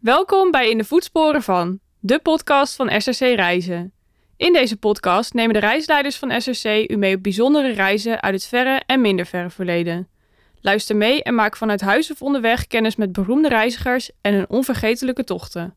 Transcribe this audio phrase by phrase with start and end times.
[0.00, 3.92] Welkom bij In de Voetsporen van, de podcast van SRC Reizen.
[4.36, 8.44] In deze podcast nemen de reisleiders van SRC u mee op bijzondere reizen uit het
[8.44, 10.08] verre en minder verre verleden.
[10.60, 15.24] Luister mee en maak vanuit huis of onderweg kennis met beroemde reizigers en hun onvergetelijke
[15.24, 15.74] tochten.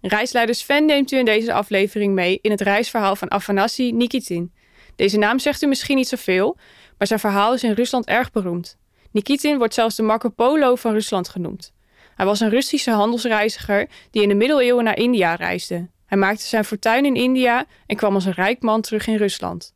[0.00, 4.52] Reisleiders Sven neemt u in deze aflevering mee in het reisverhaal van Afanasi Nikitin.
[4.96, 6.56] Deze naam zegt u misschien niet zoveel,
[6.98, 8.78] maar zijn verhaal is in Rusland erg beroemd.
[9.10, 11.76] Nikitin wordt zelfs de Marco Polo van Rusland genoemd.
[12.18, 15.90] Hij was een Russische handelsreiziger die in de middeleeuwen naar India reisde.
[16.06, 19.74] Hij maakte zijn fortuin in India en kwam als een rijk man terug in Rusland.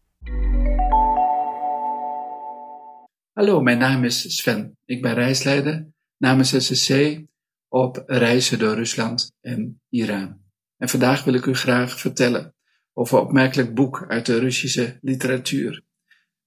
[3.32, 4.76] Hallo, mijn naam is Sven.
[4.84, 5.86] Ik ben reisleider
[6.18, 7.20] namens SSC
[7.68, 10.40] op reizen door Rusland en Iran.
[10.76, 12.54] En vandaag wil ik u graag vertellen
[12.92, 15.84] over een opmerkelijk boek uit de Russische literatuur.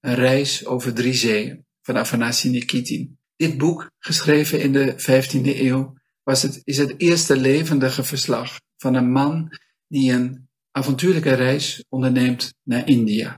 [0.00, 3.18] Een reis over drie zeeën van Afanasy Nikitin.
[3.36, 8.94] Dit boek, geschreven in de 15e eeuw, was het, is het eerste levendige verslag van
[8.94, 13.30] een man die een avontuurlijke reis onderneemt naar India.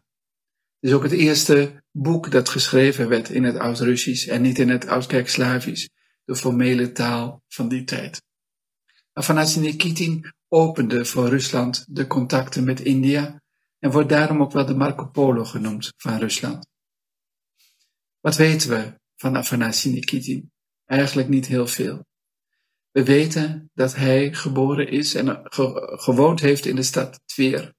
[0.80, 4.68] Het is ook het eerste boek dat geschreven werd in het Oud-Russisch en niet in
[4.68, 5.88] het Oud-Kerk-Slavisch,
[6.24, 8.22] de formele taal van die tijd.
[9.12, 13.42] Afanasy Nikitin opende voor Rusland de contacten met India
[13.78, 16.66] en wordt daarom ook wel de Marco Polo genoemd van Rusland.
[18.20, 20.52] Wat weten we van Afanasy Nikitin?
[20.84, 22.06] Eigenlijk niet heel veel.
[22.90, 25.40] We weten dat hij geboren is en
[26.00, 27.74] gewoond heeft in de stad Tver,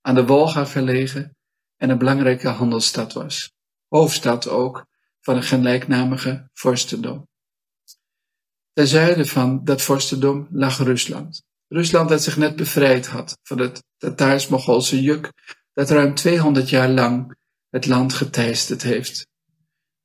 [0.00, 1.36] aan de Wolga gelegen
[1.76, 3.52] en een belangrijke handelsstad was.
[3.88, 4.86] Hoofdstad ook
[5.20, 7.28] van een gelijknamige vorstendom.
[8.72, 11.42] Ten zuiden van dat vorstendom lag Rusland.
[11.68, 15.32] Rusland dat zich net bevrijd had van het Tataars-Mogolse juk
[15.72, 17.36] dat ruim 200 jaar lang
[17.70, 19.26] het land geteisterd heeft.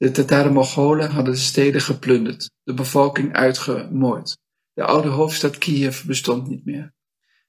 [0.04, 4.38] De Tataren-Mogolen hadden de steden geplunderd, de bevolking uitgemoord.
[4.74, 6.94] De oude hoofdstad Kiev bestond niet meer.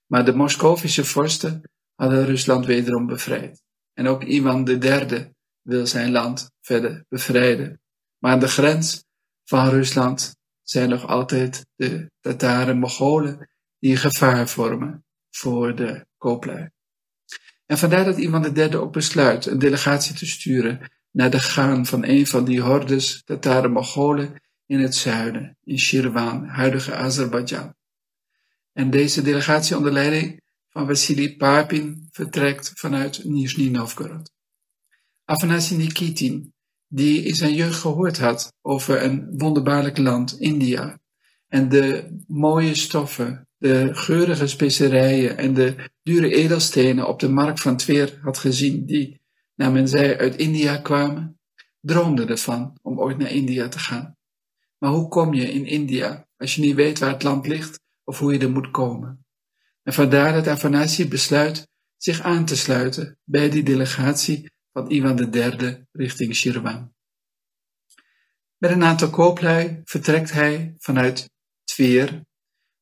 [0.07, 1.63] Maar de Moscovische vorsten
[1.95, 3.63] hadden Rusland wederom bevrijd.
[3.93, 5.33] En ook Ivan III
[5.63, 7.81] wil zijn land verder bevrijden.
[8.19, 9.05] Maar aan de grens
[9.45, 16.71] van Rusland zijn nog altijd de Tataren Mongolen die een gevaar vormen voor de kooplui.
[17.67, 22.05] En vandaar dat Ivan III ook besluit een delegatie te sturen naar de gaan van
[22.05, 27.75] een van die hordes Tataren Mongolen in het zuiden, in Shirvan, huidige Azerbeidzjan.
[28.73, 34.31] En deze delegatie onder leiding van Vassili Papin vertrekt vanuit Nizhny Novgorod.
[35.25, 36.53] Afanasy Nikitin,
[36.89, 41.01] die in zijn jeugd gehoord had over een wonderbaarlijk land, India,
[41.49, 47.77] en de mooie stoffen, de geurige specerijen en de dure edelstenen op de markt van
[47.77, 49.21] Tver had gezien, die,
[49.55, 51.41] men zei, uit India kwamen,
[51.81, 54.17] droomde ervan om ooit naar India te gaan.
[54.79, 58.19] Maar hoe kom je in India als je niet weet waar het land ligt of
[58.19, 59.27] hoe je er moet komen?
[59.83, 65.87] En vandaar dat Afanasi besluit zich aan te sluiten bij die delegatie van Ivan III
[65.93, 66.95] richting Shirvan.
[68.57, 71.31] Met een aantal kooplui vertrekt hij vanuit
[71.65, 72.23] Tver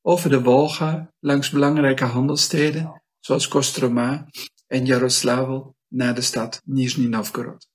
[0.01, 4.27] over de Wolga langs belangrijke handelssteden zoals Kostroma
[4.67, 7.69] en Yaroslavl naar de stad Nizhny Novgorod.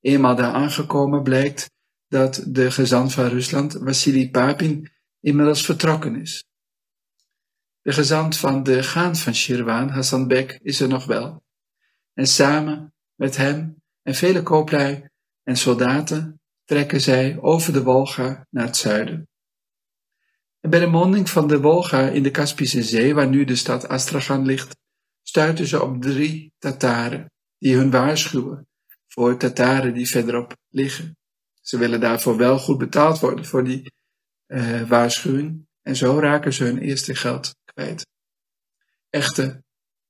[0.00, 1.70] Eenmaal daar aangekomen blijkt
[2.08, 6.44] dat de gezant van Rusland, Vassili Papin, inmiddels vertrokken is.
[7.82, 11.44] De gezant van de gaan van Shirvan, Hassan Bek, is er nog wel.
[12.14, 15.08] En samen met hem en vele kooplui
[15.42, 19.28] en soldaten trekken zij over de Wolga naar het zuiden.
[20.60, 23.88] En bij de monding van de Wolga in de Kaspische Zee, waar nu de stad
[23.88, 24.76] Astrachan ligt,
[25.22, 28.68] stuiten ze op drie Tataren, die hun waarschuwen
[29.06, 31.16] voor Tataren die verderop liggen.
[31.60, 33.92] Ze willen daarvoor wel goed betaald worden voor die
[34.46, 35.66] uh, waarschuwing.
[35.82, 38.06] En zo raken ze hun eerste geld kwijt.
[39.10, 39.62] Echter,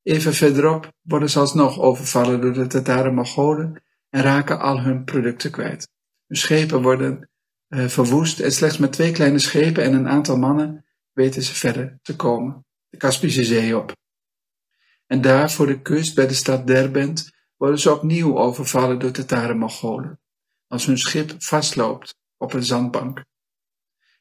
[0.03, 5.51] even verderop worden ze alsnog overvallen door de Tataren Mongolen en raken al hun producten
[5.51, 5.89] kwijt.
[6.27, 7.31] Hun schepen worden
[7.69, 11.99] uh, verwoest en slechts met twee kleine schepen en een aantal mannen weten ze verder
[12.03, 13.97] te komen, de Kaspische Zee op.
[15.07, 19.59] En daar voor de kust bij de stad Derbent worden ze opnieuw overvallen door Tataren
[19.59, 20.21] Mongolen
[20.67, 23.25] als hun schip vastloopt op een zandbank.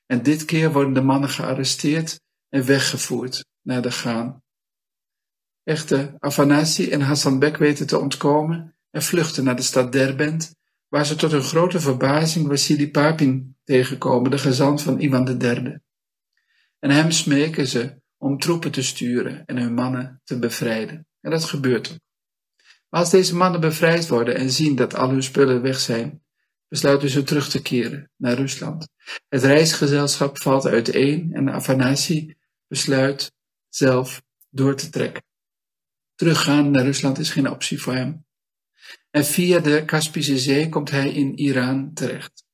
[0.05, 4.41] En dit keer worden de mannen gearresteerd en weggevoerd naar de gaan.
[5.63, 10.55] Echter, Afanasi en Hassan Bek weten te ontkomen en vluchten naar de stad Derbent,
[10.87, 15.79] waar ze tot hun grote verbazing Vassili Papin tegenkomen, de gezant van Ivan III.
[16.79, 21.07] En hem smeken ze om troepen te sturen en hun mannen te bevrijden.
[21.21, 22.06] En dat gebeurt ook.
[22.89, 26.21] Maar als deze mannen bevrijd worden en zien dat al hun spullen weg zijn,
[26.67, 28.87] besluiten ze terug te keren naar Rusland.
[29.27, 32.35] Het reisgezelschap valt uiteen en Afanasi
[32.67, 33.31] besluit
[33.69, 35.23] zelf door te trekken.
[36.15, 38.25] Teruggaan naar Rusland is geen optie voor hem.
[39.11, 42.45] En via de Kaspische Zee komt hij in Iran terecht.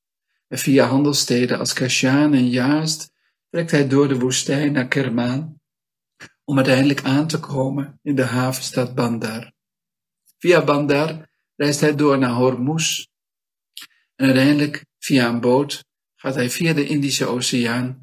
[0.48, 3.12] En via handelssteden als Kashan en Yazd
[3.50, 5.60] trekt hij door de woestijn naar Kermaan,
[6.44, 9.53] om uiteindelijk aan te komen in de havenstad Bandar.
[10.44, 13.06] Via Bandar reist hij door naar Hormuz
[14.14, 17.98] en uiteindelijk via een boot gaat hij via de Indische Oceaan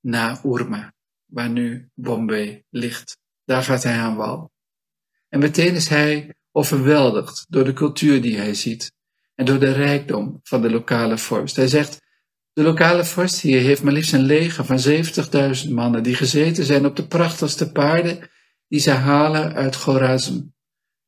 [0.00, 0.94] naar Urma,
[1.24, 3.18] waar nu Bombay ligt.
[3.44, 4.52] Daar gaat hij aan wal.
[5.28, 8.92] En meteen is hij overweldigd door de cultuur die hij ziet
[9.34, 11.56] en door de rijkdom van de lokale vorst.
[11.56, 12.00] Hij zegt,
[12.52, 14.78] de lokale vorst hier heeft maar liefst een leger van
[15.66, 18.30] 70.000 mannen die gezeten zijn op de prachtigste paarden
[18.68, 20.40] die ze halen uit Khorazm,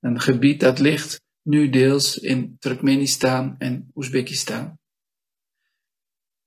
[0.01, 4.79] een gebied dat ligt nu deels in Turkmenistan en Oezbekistan.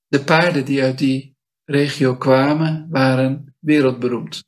[0.07, 4.44] De paarden die uit die regio kwamen waren wereldberoemd.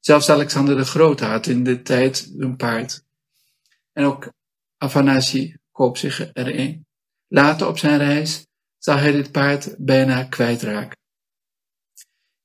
[0.00, 3.04] Zelfs Alexander de Grote had in de tijd een paard.
[3.92, 4.32] En ook
[4.76, 6.86] Afanasi koopt zich er een.
[7.26, 8.46] Later op zijn reis
[8.78, 10.98] zal hij dit paard bijna kwijtraken.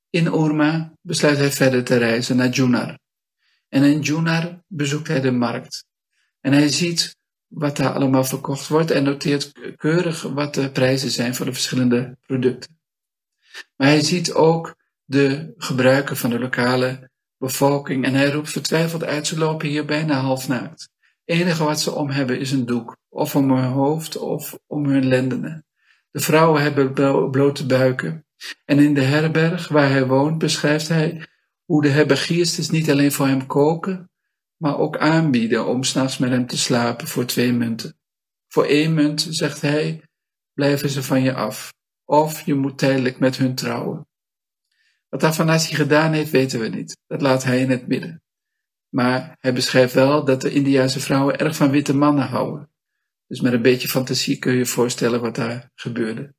[0.09, 2.99] In Urma besluit hij verder te reizen naar Junar.
[3.69, 5.85] En in Junar bezoekt hij de markt.
[6.41, 7.15] En hij ziet
[7.47, 12.17] wat daar allemaal verkocht wordt en noteert keurig wat de prijzen zijn voor de verschillende
[12.25, 12.79] producten.
[13.75, 19.27] Maar hij ziet ook de gebruiken van de lokale bevolking en hij roept vertwijfeld uit,
[19.27, 20.89] ze lopen hier bijna half naakt.
[21.25, 24.85] Het enige wat ze om hebben is een doek, of om hun hoofd of om
[24.85, 25.65] hun lendenen.
[26.11, 26.93] De vrouwen hebben
[27.31, 28.25] blote buiken.
[28.65, 31.27] En in de herberg waar hij woont beschrijft hij
[31.65, 34.10] hoe de herbergiersters niet alleen voor hem koken,
[34.61, 37.99] maar ook aanbieden om s'nachts met hem te slapen voor twee munten.
[38.47, 40.03] Voor één munt, zegt hij,
[40.53, 41.73] blijven ze van je af.
[42.05, 44.07] Of je moet tijdelijk met hun trouwen.
[45.09, 46.97] Wat Afanasi gedaan heeft, weten we niet.
[47.07, 48.23] Dat laat hij in het midden.
[48.89, 52.71] Maar hij beschrijft wel dat de Indiase vrouwen erg van witte mannen houden.
[53.27, 56.33] Dus met een beetje fantasie kun je je voorstellen wat daar gebeurde.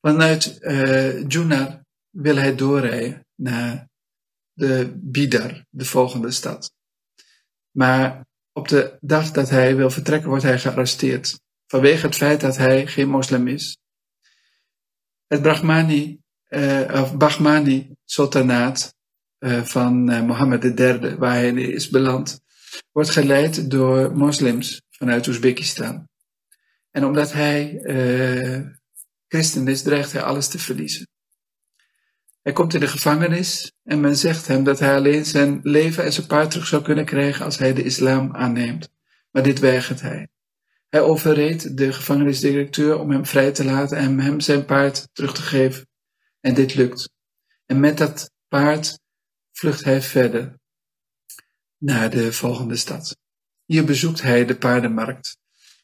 [0.00, 3.88] Vanuit uh, Junar wil hij doorrijden naar
[4.58, 6.72] de Bidar, de volgende stad.
[7.70, 11.40] Maar op de dag dat hij wil vertrekken, wordt hij gearresteerd.
[11.66, 13.78] Vanwege het feit dat hij geen moslim is.
[15.26, 18.94] Het Brahmani, uh, of Bahmani sultanaat
[19.38, 22.40] uh, van uh, Mohammed III, waar hij is beland,
[22.92, 26.08] wordt geleid door moslims vanuit Oezbekistan.
[26.90, 27.80] En omdat hij
[29.28, 31.06] christen is, dreigt hij alles te verliezen.
[32.48, 36.12] Hij komt in de gevangenis en men zegt hem dat hij alleen zijn leven en
[36.12, 38.90] zijn paard terug zou kunnen krijgen als hij de islam aanneemt.
[39.30, 40.28] Maar dit weigert hij.
[40.88, 45.42] Hij overreed de gevangenisdirecteur om hem vrij te laten en hem zijn paard terug te
[45.42, 45.88] geven.
[46.40, 47.10] En dit lukt.
[47.66, 49.00] En met dat paard
[49.52, 50.58] vlucht hij verder
[51.78, 53.16] naar de volgende stad.
[53.64, 55.38] Hier bezoekt hij de paardenmarkt.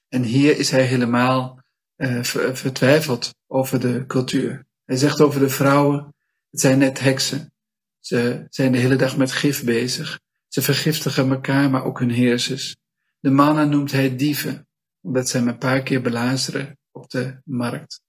[0.09, 1.61] En hier is hij helemaal
[1.97, 2.23] uh,
[2.53, 4.67] vertwijfeld over de cultuur.
[4.85, 6.14] Hij zegt over de vrouwen
[6.55, 7.53] het zijn net heksen.
[8.01, 10.21] Ze zijn de hele dag met gif bezig.
[10.49, 12.77] Ze vergiftigen elkaar, maar ook hun heersers.
[13.21, 14.67] De mannen noemt hij dieven,
[15.01, 18.01] omdat zij hem een paar keer belazeren op de markt.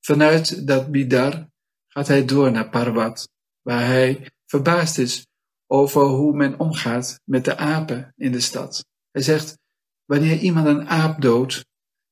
[0.00, 1.48] Vanuit dat Bidar
[1.86, 3.28] gaat hij door naar Parvat,
[3.62, 5.26] waar hij verbaasd is
[5.66, 8.86] over hoe men omgaat met de apen in de stad.
[9.10, 9.58] Hij zegt,
[10.04, 11.66] wanneer iemand een aap doodt,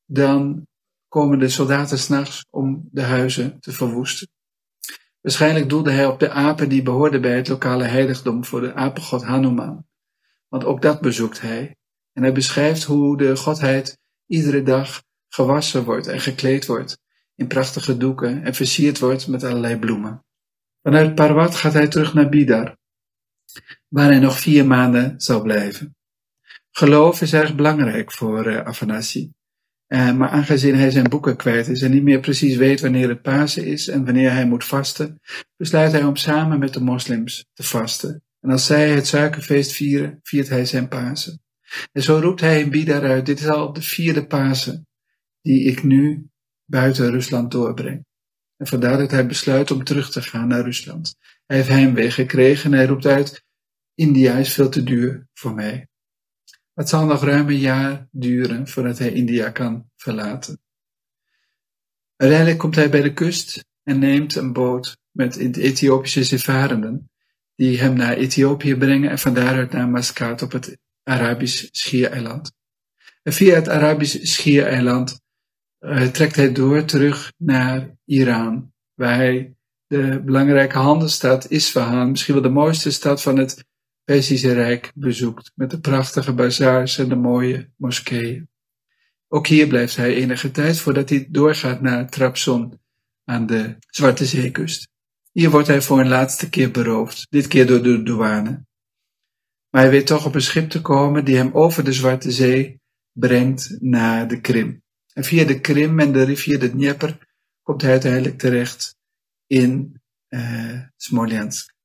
[0.05, 0.67] dan
[1.07, 4.35] komen de soldaten s'nachts om de huizen te verwoesten.
[5.27, 9.23] Waarschijnlijk doelde hij op de apen die behoorden bij het lokale heiligdom voor de apengod
[9.23, 9.85] Hanuman.
[10.47, 11.75] Want ook dat bezoekt hij.
[12.13, 16.99] En hij beschrijft hoe de godheid iedere dag gewassen wordt en gekleed wordt
[17.35, 20.25] in prachtige doeken en versierd wordt met allerlei bloemen.
[20.81, 22.77] Vanuit Parwat gaat hij terug naar Bidar,
[23.87, 25.95] waar hij nog vier maanden zal blijven.
[26.71, 29.31] Geloof is erg belangrijk voor uh, Afanasi.
[29.87, 33.21] Uh, maar aangezien hij zijn boeken kwijt is en niet meer precies weet wanneer het
[33.21, 35.19] Pasen is en wanneer hij moet vasten,
[35.55, 38.23] besluit hij om samen met de moslims te vasten.
[38.39, 41.41] En als zij het suikerfeest vieren, viert hij zijn Pasen.
[41.91, 44.87] En zo roept hij in Bidar uit, dit is al de vierde Pasen
[45.41, 46.29] die ik nu
[46.65, 48.05] buiten Rusland doorbreng.
[48.57, 51.15] En vandaar dat hij besluit om terug te gaan naar Rusland.
[51.45, 53.43] Hij heeft heimwee gekregen en hij roept uit,
[53.95, 55.87] India is veel te duur voor mij.
[56.77, 60.59] Het zal nog ruim een jaar duren voordat hij India kan verlaten.
[62.15, 67.11] Uiteindelijk komt hij bij de kust en neemt een boot met Ethiopische zeevarenden,
[67.55, 72.53] die hem naar Ethiopië brengen en van daaruit naar Mascate op het Arabisch Schiereiland.
[73.23, 75.21] En via het Arabisch Schiereiland
[75.79, 79.55] uh, trekt hij door terug naar Iran, waar hij
[79.87, 83.65] de belangrijke handelsstad Isfahan, misschien wel de mooiste stad van het
[84.07, 88.49] Perzische Rijk, bezoekt, met de prachtige bazaars en de mooie moskeeën.
[89.27, 92.79] Ook hier blijft hij enige tijd voordat hij doorgaat naar Trabzon
[93.23, 94.87] aan de Zwarte Zeekust.
[95.31, 98.65] Hier wordt hij voor een laatste keer beroofd, dit keer door de douane.
[99.69, 102.81] Maar hij weet toch op een schip te komen die hem over de Zwarte Zee
[103.11, 104.81] brengt naar de Krim.
[105.13, 107.17] En via de Krim en de rivier de Dnieper
[107.61, 108.95] komt hij uiteindelijk terecht
[109.47, 111.75] in uh, Smolensk.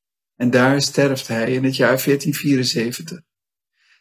[0.43, 3.21] En daar sterft hij in het jaar 1474.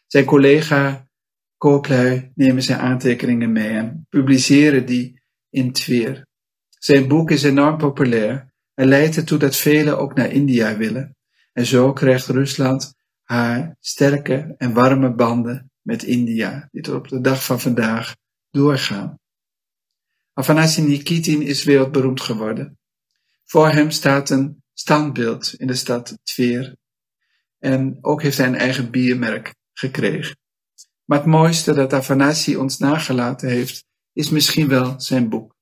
[0.06, 1.08] Zijn collega
[1.56, 6.26] kooplui nemen zijn aantekeningen mee en publiceren die in Tver.
[6.68, 11.16] Zijn boek is enorm populair en leidt ertoe dat velen ook naar India willen.
[11.52, 17.20] En zo krijgt Rusland haar sterke en warme banden met India, die tot op de
[17.20, 18.16] dag van vandaag
[18.50, 19.18] doorgaan.
[20.32, 22.78] Afanasy Nikitin is wereldberoemd geworden.
[23.44, 26.76] Voor hem staat een standbeeld in de stad Tver.
[27.58, 30.36] En ook heeft hij een eigen biermerk gekregen.
[31.04, 35.56] Maar het mooiste dat Afanasy ons nagelaten heeft, is misschien wel zijn boek.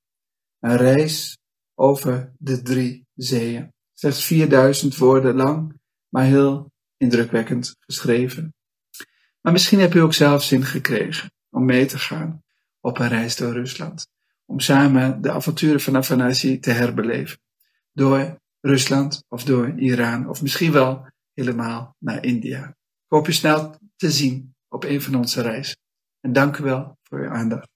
[0.60, 1.38] Een reis
[1.74, 3.72] over de drie zeeën.
[3.94, 8.54] Slechts 4000 woorden lang, maar heel indrukwekkend geschreven.
[9.40, 12.42] Maar misschien heb u ook zelf zin gekregen om mee te gaan
[12.80, 14.08] op een reis door Rusland.
[14.44, 17.38] Om samen de avonturen van Afanasy te herbeleven.
[17.92, 22.68] Door Rusland of door Iran of misschien wel helemaal naar India.
[22.68, 25.76] Ik hoop u snel te zien op een van onze reizen.
[26.20, 27.68] En dank u wel voor uw aandacht.